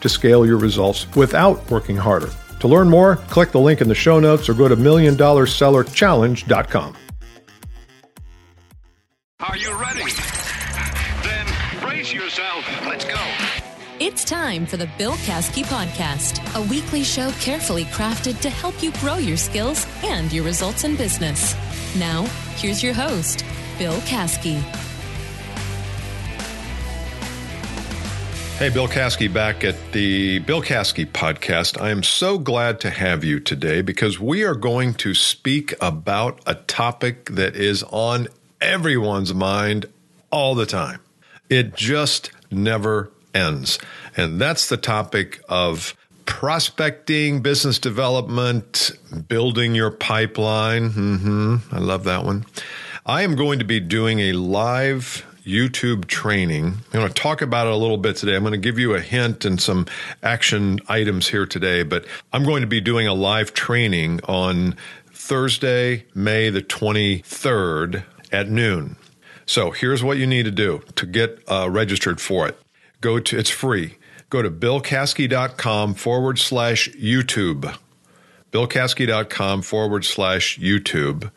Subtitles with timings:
[0.00, 2.30] to scale your results without working harder.
[2.60, 6.96] To learn more, click the link in the show notes or go to milliondollarsellerchallenge.com.
[9.40, 10.02] Are you ready?
[11.22, 11.46] Then
[11.80, 12.64] brace yourself.
[12.84, 13.14] Let's go.
[14.00, 18.90] It's time for the Bill Caskey Podcast, a weekly show carefully crafted to help you
[18.94, 21.54] grow your skills and your results in business.
[21.96, 22.24] Now,
[22.56, 23.44] here's your host,
[23.78, 24.60] Bill Caskey.
[28.58, 31.80] Hey, Bill Caskey back at the Bill Caskey podcast.
[31.80, 36.40] I am so glad to have you today because we are going to speak about
[36.44, 38.26] a topic that is on
[38.60, 39.86] everyone's mind
[40.32, 40.98] all the time.
[41.48, 43.78] It just never ends.
[44.16, 48.90] And that's the topic of prospecting, business development,
[49.28, 50.90] building your pipeline.
[50.90, 51.56] Mm-hmm.
[51.70, 52.44] I love that one.
[53.06, 56.66] I am going to be doing a live YouTube training.
[56.66, 58.36] I'm going to talk about it a little bit today.
[58.36, 59.86] I'm going to give you a hint and some
[60.22, 64.76] action items here today, but I'm going to be doing a live training on
[65.10, 68.96] Thursday, May the 23rd at noon.
[69.46, 72.60] So here's what you need to do to get uh, registered for it.
[73.00, 73.96] Go to, it's free.
[74.28, 77.74] Go to billcaskey.com forward slash YouTube.
[78.52, 81.30] billcaskey.com forward slash YouTube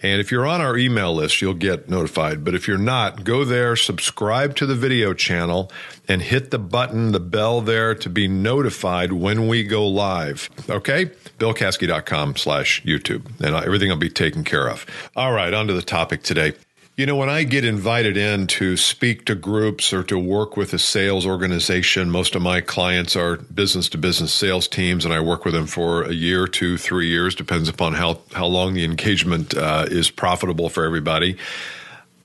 [0.00, 2.44] and if you're on our email list, you'll get notified.
[2.44, 5.72] But if you're not, go there, subscribe to the video channel,
[6.06, 10.50] and hit the button, the bell there to be notified when we go live.
[10.70, 11.06] Okay?
[11.38, 13.40] BillCaskey.com slash YouTube.
[13.40, 14.86] And uh, everything will be taken care of.
[15.16, 16.52] All right, on to the topic today.
[16.98, 20.74] You know, when I get invited in to speak to groups or to work with
[20.74, 25.20] a sales organization, most of my clients are business to business sales teams, and I
[25.20, 28.84] work with them for a year, two, three years, depends upon how, how long the
[28.84, 31.36] engagement uh, is profitable for everybody.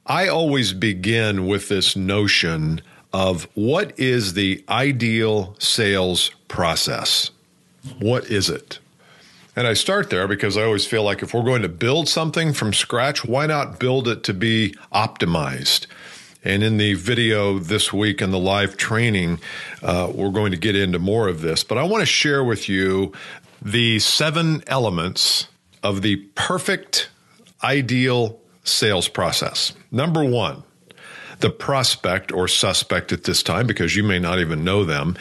[0.07, 2.81] I always begin with this notion
[3.13, 7.29] of what is the ideal sales process?
[8.00, 8.79] What is it?
[9.56, 12.53] And I start there because I always feel like if we're going to build something
[12.53, 15.86] from scratch, why not build it to be optimized?
[16.44, 19.40] And in the video this week and the live training,
[19.81, 21.63] uh, we're going to get into more of this.
[21.63, 23.13] But I want to share with you
[23.62, 25.47] the seven elements
[25.84, 27.09] of the perfect,
[27.63, 29.74] ideal sales process.
[29.92, 30.63] Number one,
[31.40, 35.18] the prospect or suspect at this time, because you may not even know them,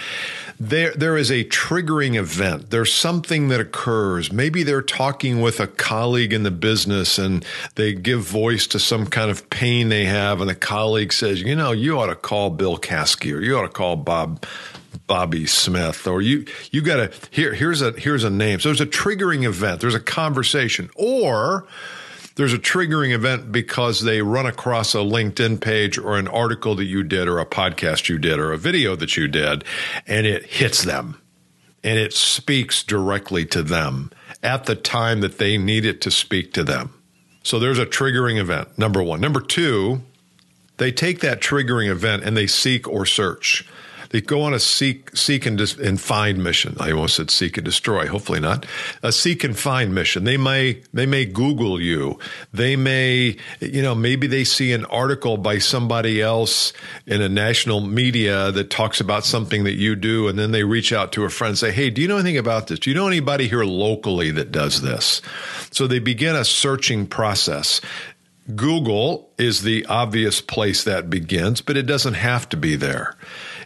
[0.62, 2.70] there there is a triggering event.
[2.70, 4.32] There's something that occurs.
[4.32, 9.06] Maybe they're talking with a colleague in the business and they give voice to some
[9.06, 12.50] kind of pain they have, and the colleague says, "You know, you ought to call
[12.50, 14.44] Bill Caskey or you ought to call Bob."
[15.06, 18.60] Bobby Smith, or you you got to here here's a here's a name.
[18.60, 19.80] So there's a triggering event.
[19.80, 21.66] There's a conversation, or
[22.37, 26.84] there's a triggering event because they run across a LinkedIn page or an article that
[26.84, 29.65] you did or a podcast you did or a video that you did
[30.06, 31.21] and it hits them
[31.84, 34.10] and it speaks directly to them
[34.42, 36.94] at the time that they need it to speak to them.
[37.42, 39.21] So there's a triggering event, number one.
[39.21, 40.03] Number two,
[40.76, 43.66] they take that triggering event and they seek or search.
[44.12, 46.76] They go on a seek, seek and, dis, and find mission.
[46.78, 48.06] I almost said seek and destroy.
[48.06, 48.66] Hopefully not.
[49.02, 50.24] A seek and find mission.
[50.24, 52.18] They may they may Google you.
[52.52, 56.74] They may you know maybe they see an article by somebody else
[57.06, 60.92] in a national media that talks about something that you do, and then they reach
[60.92, 62.78] out to a friend and say, "Hey, do you know anything about this?
[62.78, 65.22] Do you know anybody here locally that does this?"
[65.70, 67.80] So they begin a searching process.
[68.56, 73.16] Google is the obvious place that begins, but it doesn't have to be there.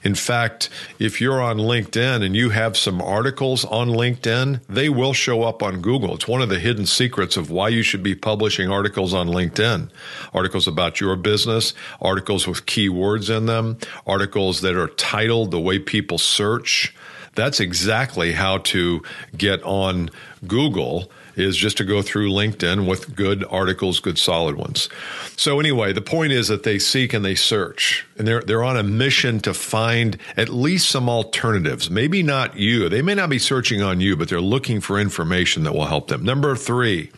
[0.03, 0.69] In fact,
[0.99, 5.63] if you're on LinkedIn and you have some articles on LinkedIn, they will show up
[5.63, 6.15] on Google.
[6.15, 9.91] It's one of the hidden secrets of why you should be publishing articles on LinkedIn.
[10.33, 15.79] Articles about your business, articles with keywords in them, articles that are titled the way
[15.79, 16.95] people search.
[17.35, 19.03] That's exactly how to
[19.37, 20.11] get on
[20.47, 24.89] Google is just to go through LinkedIn with good articles, good solid ones.
[25.37, 28.77] So anyway, the point is that they seek and they search and they're, they're on
[28.77, 31.91] a mission to find at least some alternatives.
[31.91, 32.89] Maybe not you.
[32.89, 36.09] They may not be searching on you, but they're looking for information that will help
[36.09, 36.25] them.
[36.25, 37.11] Number three,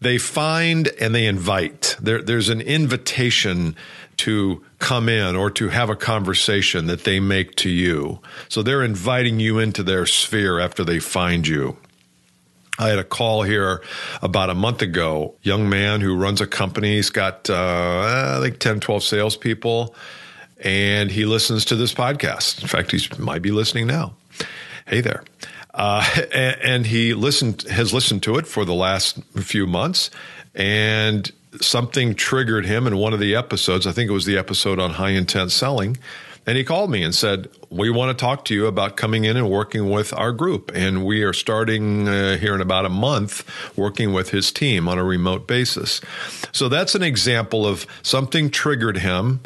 [0.00, 1.96] they find and they invite.
[2.00, 3.76] There, there's an invitation
[4.18, 8.20] to come in or to have a conversation that they make to you.
[8.48, 11.76] So they're inviting you into their sphere after they find you.
[12.80, 13.82] I had a call here
[14.22, 15.34] about a month ago.
[15.42, 16.96] Young man who runs a company.
[16.96, 19.94] He's got, uh, I think, 10, 12 salespeople,
[20.64, 22.62] and he listens to this podcast.
[22.62, 24.14] In fact, he might be listening now.
[24.86, 25.22] Hey there.
[25.74, 30.10] Uh, and, and he listened, has listened to it for the last few months,
[30.54, 31.30] and
[31.60, 33.86] something triggered him in one of the episodes.
[33.86, 35.98] I think it was the episode on high intent selling
[36.46, 39.36] and he called me and said, We want to talk to you about coming in
[39.36, 40.72] and working with our group.
[40.74, 43.44] And we are starting uh, here in about a month
[43.76, 46.00] working with his team on a remote basis.
[46.50, 49.40] So that's an example of something triggered him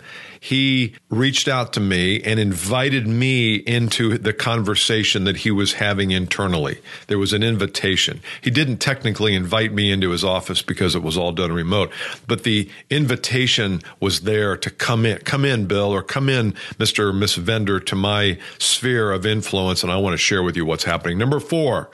[0.44, 6.10] he reached out to me and invited me into the conversation that he was having
[6.10, 6.76] internally.
[7.06, 8.20] There was an invitation.
[8.42, 11.90] He didn't technically invite me into his office because it was all done remote,
[12.26, 17.08] but the invitation was there to come in, come in, Bill, or come in, Mr.
[17.08, 20.66] or Miss Vendor, to my sphere of influence, and I want to share with you
[20.66, 21.16] what's happening.
[21.16, 21.88] Number four,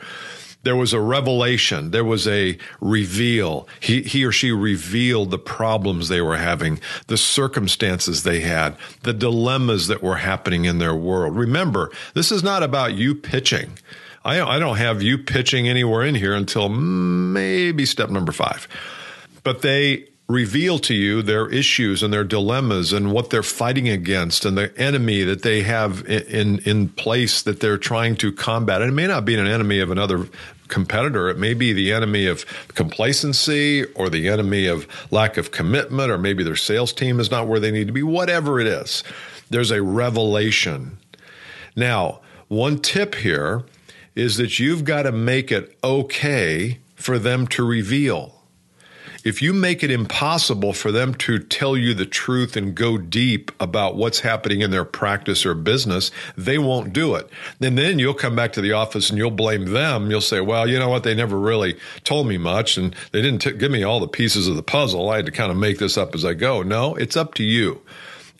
[0.63, 1.91] there was a revelation.
[1.91, 3.67] There was a reveal.
[3.81, 9.15] He, he or she revealed the problems they were having, the circumstances they had, the
[9.15, 11.37] dilemmas that were happening in their world.
[11.37, 13.79] Remember, this is not about you pitching.
[14.25, 18.69] I, I don't have you pitching anywhere in here until maybe step number five.
[19.43, 24.45] But they reveal to you their issues and their dilemmas and what they're fighting against
[24.45, 28.81] and the enemy that they have in in place that they're trying to combat.
[28.81, 30.29] And it may not be an enemy of another
[30.69, 31.29] competitor.
[31.29, 36.19] It may be the enemy of complacency or the enemy of lack of commitment, or
[36.19, 38.05] maybe their sales team is not where they need to be.
[38.05, 39.03] Whatever it is,
[39.51, 40.97] there's a revelation.
[41.75, 43.65] Now, one tip here
[44.15, 48.40] is that you've got to make it okay for them to reveal
[49.25, 53.51] if you make it impossible for them to tell you the truth and go deep
[53.61, 57.29] about what's happening in their practice or business, they won't do it.
[57.61, 60.11] And then you'll come back to the office and you'll blame them.
[60.11, 61.05] You'll say, well, you know what?
[61.05, 64.49] They never really told me much and they didn't t- give me all the pieces
[64.49, 65.11] of the puzzle.
[65.11, 66.63] I had to kind of make this up as I go.
[66.63, 67.83] No, it's up to you.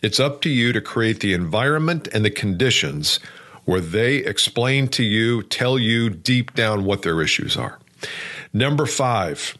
[0.01, 3.19] It's up to you to create the environment and the conditions
[3.65, 7.77] where they explain to you, tell you deep down what their issues are.
[8.51, 9.55] Number five,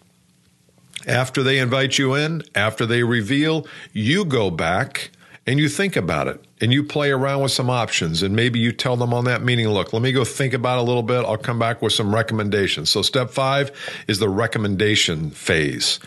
[1.07, 5.11] after they invite you in, after they reveal, you go back
[5.47, 8.21] and you think about it and you play around with some options.
[8.21, 10.81] And maybe you tell them on that meeting look let me go think about it
[10.81, 11.25] a little bit.
[11.25, 12.89] I'll come back with some recommendations.
[12.89, 13.71] So step five
[14.07, 15.99] is the recommendation phase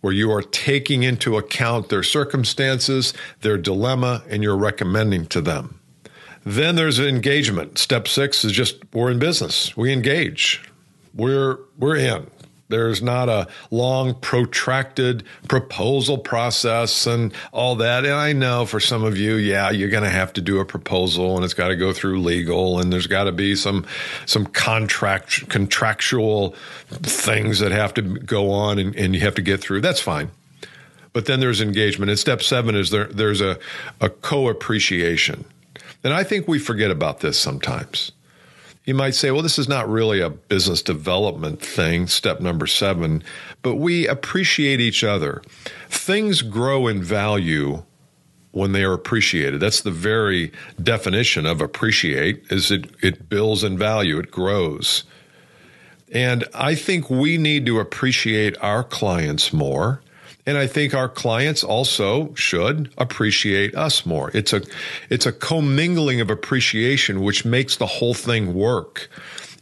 [0.00, 5.80] where you are taking into account their circumstances their dilemma and you're recommending to them.
[6.44, 7.78] Then there's engagement.
[7.78, 9.76] Step six is just we're in business.
[9.76, 10.62] We engage.
[11.14, 12.30] We're we're in
[12.68, 18.04] there's not a long, protracted proposal process and all that.
[18.04, 20.64] And I know for some of you, yeah, you're going to have to do a
[20.64, 23.86] proposal and it's got to go through legal and there's got to be some,
[24.26, 26.54] some contract, contractual
[26.88, 29.80] things that have to go on and, and you have to get through.
[29.80, 30.30] That's fine.
[31.14, 32.10] But then there's engagement.
[32.10, 33.58] And step seven is there, there's a,
[34.00, 35.46] a co appreciation.
[36.04, 38.12] And I think we forget about this sometimes
[38.88, 43.22] you might say, well, this is not really a business development thing, step number seven,
[43.60, 45.42] but we appreciate each other.
[45.90, 47.82] Things grow in value
[48.52, 49.60] when they are appreciated.
[49.60, 50.52] That's the very
[50.82, 55.04] definition of appreciate is it, it builds in value, it grows.
[56.10, 60.00] And I think we need to appreciate our clients more
[60.48, 64.30] and I think our clients also should appreciate us more.
[64.32, 64.62] It's a,
[65.10, 69.10] it's a commingling of appreciation, which makes the whole thing work.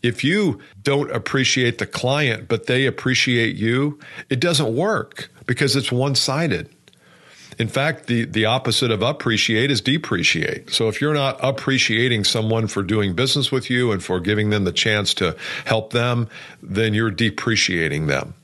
[0.05, 3.99] If you don't appreciate the client, but they appreciate you,
[4.31, 6.71] it doesn't work because it's one sided.
[7.59, 10.71] In fact, the, the opposite of appreciate is depreciate.
[10.71, 14.63] So if you're not appreciating someone for doing business with you and for giving them
[14.63, 16.29] the chance to help them,
[16.63, 18.35] then you're depreciating them.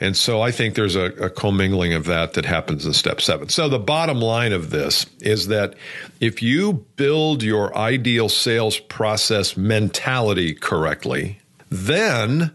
[0.00, 3.50] And so I think there's a, a, commingling of that that happens in step seven.
[3.50, 5.74] So the bottom line of this is that
[6.20, 11.38] if you build your ideal sales process mentality correctly,
[11.68, 12.52] then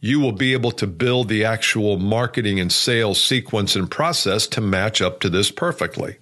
[0.00, 4.60] you will be able to build the actual marketing and sales sequence and process to
[4.60, 6.16] match up to this perfectly.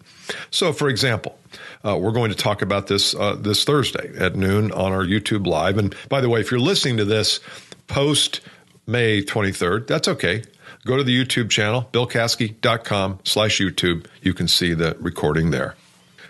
[0.53, 1.37] So, for example,
[1.85, 5.47] uh, we're going to talk about this uh, this Thursday at noon on our YouTube
[5.47, 5.79] live.
[5.79, 7.41] And by the way, if you're listening to this
[7.89, 8.41] post
[8.87, 10.45] May 23rd, that's okay
[10.85, 14.07] go to the YouTube channel, billcaskey.com slash YouTube.
[14.23, 15.75] You can see the recording there.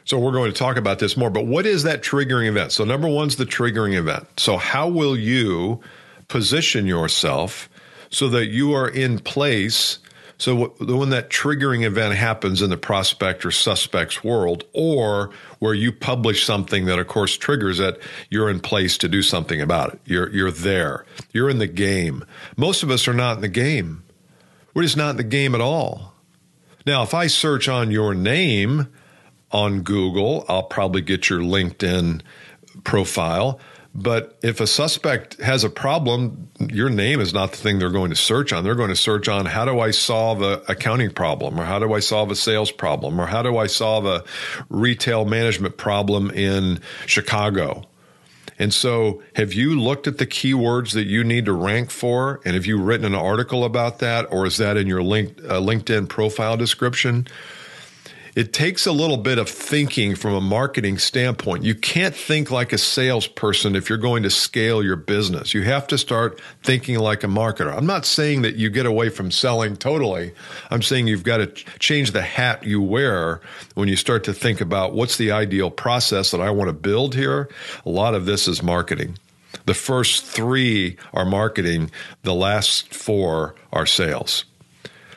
[0.05, 2.73] So we're going to talk about this more, but what is that triggering event?
[2.73, 4.27] So number one's the triggering event.
[4.39, 5.81] So how will you
[6.29, 7.69] position yourself
[8.11, 9.99] so that you are in place
[10.41, 15.93] So when that triggering event happens in the prospect or suspect's world, or where you
[15.93, 20.01] publish something that, of course, triggers it, you're in place to do something about it.
[20.07, 21.05] You're you're there.
[21.33, 22.25] You're in the game.
[22.57, 24.03] Most of us are not in the game.
[24.75, 26.15] We're just not in the game at all.
[26.87, 28.89] Now, if I search on your name
[29.51, 32.23] on Google, I'll probably get your LinkedIn
[32.85, 33.61] profile.
[33.93, 38.11] But if a suspect has a problem, your name is not the thing they're going
[38.11, 38.63] to search on.
[38.63, 41.93] They're going to search on how do I solve a accounting problem or how do
[41.93, 44.23] I solve a sales problem or how do I solve a
[44.69, 47.83] retail management problem in Chicago.
[48.61, 52.43] And so, have you looked at the keywords that you need to rank for?
[52.45, 54.31] And have you written an article about that?
[54.31, 57.27] Or is that in your link, uh, LinkedIn profile description?
[58.37, 61.65] It takes a little bit of thinking from a marketing standpoint.
[61.65, 65.53] You can't think like a salesperson if you're going to scale your business.
[65.55, 67.77] You have to start thinking like a marketer.
[67.77, 70.33] I'm not saying that you get away from selling totally.
[70.71, 71.47] I'm saying you've got to
[71.79, 73.41] change the hat you wear
[73.75, 77.15] when you start to think about what's the ideal process that I want to build
[77.15, 77.49] here.
[77.85, 79.17] A lot of this is marketing.
[79.67, 81.91] The first three are marketing,
[82.23, 84.45] the last four are sales.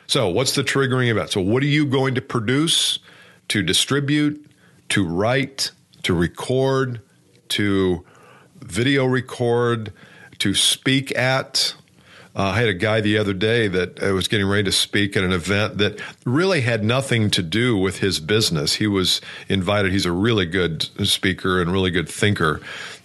[0.06, 1.30] So, what's the triggering event?
[1.30, 2.98] So, what are you going to produce,
[3.48, 4.50] to distribute,
[4.90, 5.70] to write,
[6.02, 7.00] to record,
[7.48, 8.04] to
[8.60, 9.92] video record,
[10.38, 11.74] to speak at?
[12.36, 15.16] Uh, I had a guy the other day that I was getting ready to speak
[15.16, 18.74] at an event that really had nothing to do with his business.
[18.74, 19.92] He was invited.
[19.92, 22.60] He's a really good speaker and really good thinker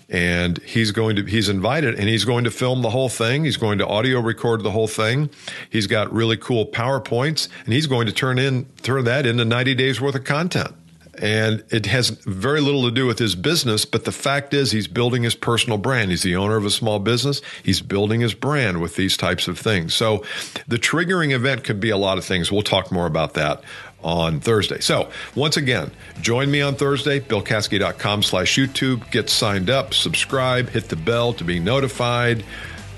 [0.09, 3.45] and he's going to he's invited and he's going to film the whole thing.
[3.45, 5.29] He's going to audio record the whole thing.
[5.69, 9.75] He's got really cool powerpoints and he's going to turn in turn that into 90
[9.75, 10.73] days worth of content.
[11.21, 14.87] And it has very little to do with his business but the fact is he's
[14.87, 16.09] building his personal brand.
[16.09, 17.41] He's the owner of a small business.
[17.61, 19.93] He's building his brand with these types of things.
[19.93, 20.23] So
[20.67, 22.51] the triggering event could be a lot of things.
[22.51, 23.63] We'll talk more about that
[24.03, 24.79] on Thursday.
[24.79, 25.91] So once again,
[26.21, 29.09] join me on Thursday, billcaskey.com slash YouTube.
[29.11, 32.43] Get signed up, subscribe, hit the bell to be notified.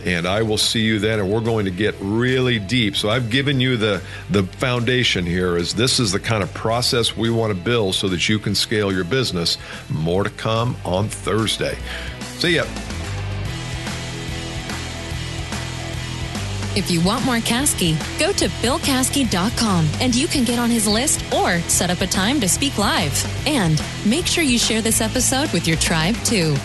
[0.04, 2.96] And I will see you then, and we're going to get really deep.
[2.96, 5.58] So I've given you the the foundation here.
[5.58, 8.56] Is this is the kind of process we want to build so that you can
[8.56, 9.60] scale your business.
[9.92, 11.78] More to come on Thursday.
[12.40, 12.66] See ya.
[16.74, 21.22] If you want more Caskey, go to BillCaskey.com and you can get on his list
[21.34, 23.14] or set up a time to speak live.
[23.46, 26.56] And make sure you share this episode with your tribe too.